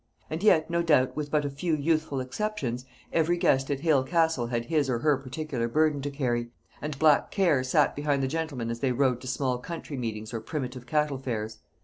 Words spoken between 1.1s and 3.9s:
with but a few youthful exceptions, every guest at